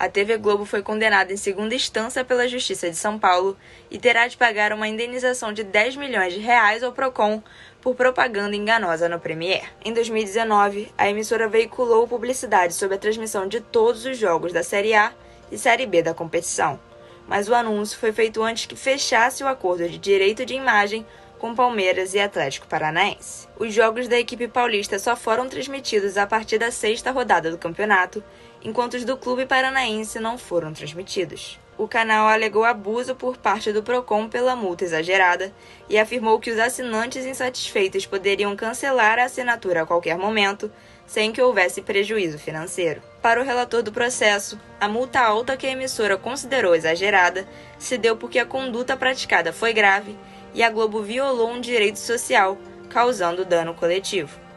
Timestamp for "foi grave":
49.52-50.16